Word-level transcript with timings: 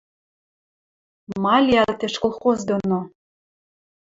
Ма 1.43 1.55
лиӓлтеш 1.65 2.13
колхоз 2.23 2.59
доно 2.69 2.99